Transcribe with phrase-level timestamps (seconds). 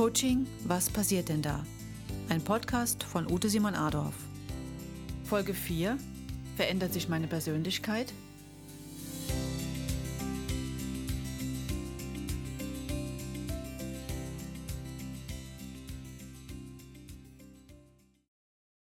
[0.00, 1.62] Coaching, was passiert denn da?
[2.30, 4.14] Ein Podcast von Ute Simon Adorf.
[5.24, 5.98] Folge 4.
[6.56, 8.10] Verändert sich meine Persönlichkeit?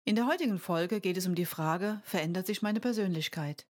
[0.04, 3.66] In der heutigen Folge geht es um die Frage, verändert sich meine Persönlichkeit?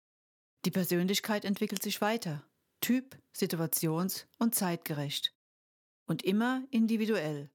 [0.65, 2.43] Die Persönlichkeit entwickelt sich weiter,
[2.81, 5.36] typ-, situations- und zeitgerecht
[6.07, 7.51] und immer individuell.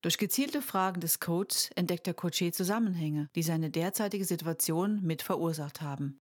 [0.00, 5.80] Durch gezielte Fragen des Coaches entdeckt der Coaché Zusammenhänge, die seine derzeitige Situation mit verursacht
[5.80, 6.18] haben.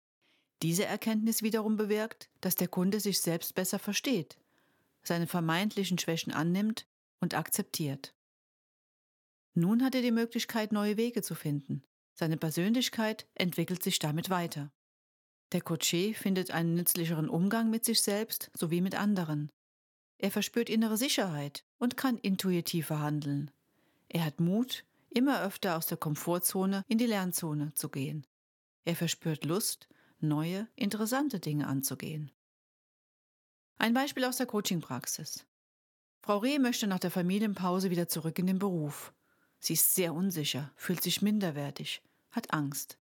[0.63, 4.39] Diese Erkenntnis wiederum bewirkt, dass der Kunde sich selbst besser versteht,
[5.03, 6.87] seine vermeintlichen Schwächen annimmt
[7.21, 8.15] und akzeptiert.
[9.55, 11.83] Nun hat er die Möglichkeit, neue Wege zu finden.
[12.15, 14.73] Seine Persönlichkeit entwickelt sich damit weiter.
[15.53, 19.51] Der Coaché findet einen nützlicheren Umgang mit sich selbst sowie mit anderen
[20.25, 23.51] er verspürt innere Sicherheit und kann intuitiver handeln.
[24.09, 28.27] Er hat Mut, immer öfter aus der Komfortzone in die Lernzone zu gehen.
[28.87, 29.87] Er verspürt Lust,
[30.21, 32.33] neue, interessante Dinge anzugehen.
[33.77, 35.45] Ein Beispiel aus der Coachingpraxis.
[36.23, 39.13] Frau Reh möchte nach der Familienpause wieder zurück in den Beruf.
[39.61, 42.97] Sie ist sehr unsicher, fühlt sich minderwertig, hat Angst.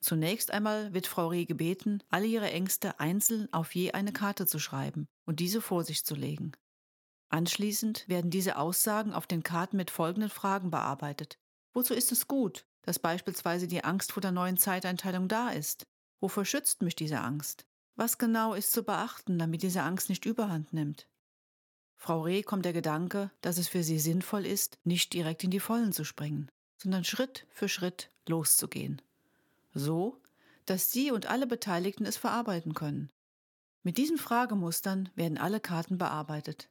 [0.00, 4.58] Zunächst einmal wird Frau Reh gebeten, alle ihre Ängste einzeln auf je eine Karte zu
[4.58, 6.52] schreiben und diese vor sich zu legen.
[7.28, 11.38] Anschließend werden diese Aussagen auf den Karten mit folgenden Fragen bearbeitet.
[11.72, 15.86] Wozu ist es gut, dass beispielsweise die Angst vor der neuen Zeiteinteilung da ist?
[16.20, 17.66] Wovor schützt mich diese Angst?
[17.96, 21.08] Was genau ist zu beachten, damit diese Angst nicht überhand nimmt?
[21.96, 25.60] Frau Reh kommt der Gedanke, dass es für sie sinnvoll ist, nicht direkt in die
[25.60, 26.48] Vollen zu springen,
[26.80, 29.02] sondern Schritt für Schritt loszugehen.
[29.78, 30.22] So,
[30.64, 33.10] dass sie und alle Beteiligten es verarbeiten können.
[33.82, 36.70] Mit diesen Fragemustern werden alle Karten bearbeitet.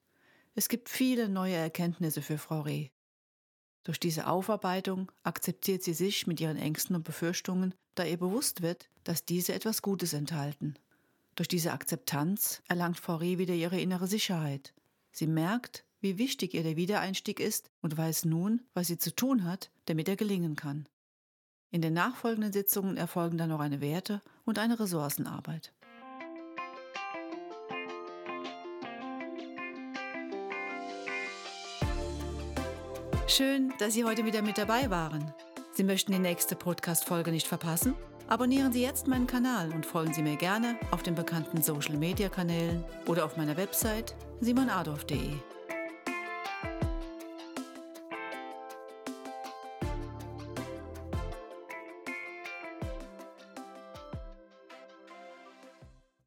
[0.55, 2.89] Es gibt viele neue Erkenntnisse für Frau Reh.
[3.83, 8.89] Durch diese Aufarbeitung akzeptiert sie sich mit ihren Ängsten und Befürchtungen, da ihr bewusst wird,
[9.03, 10.73] dass diese etwas Gutes enthalten.
[11.35, 14.73] Durch diese Akzeptanz erlangt Frau Reh wieder ihre innere Sicherheit.
[15.11, 19.43] Sie merkt, wie wichtig ihr der Wiedereinstieg ist und weiß nun, was sie zu tun
[19.43, 20.89] hat, damit er gelingen kann.
[21.75, 25.73] In den nachfolgenden Sitzungen erfolgen dann noch eine Werte- und eine Ressourcenarbeit.
[33.27, 35.33] Schön, dass Sie heute wieder mit dabei waren.
[35.73, 37.93] Sie möchten die nächste Podcast-Folge nicht verpassen?
[38.29, 43.25] Abonnieren Sie jetzt meinen Kanal und folgen Sie mir gerne auf den bekannten Social-Media-Kanälen oder
[43.25, 45.33] auf meiner Website simonadolf.de.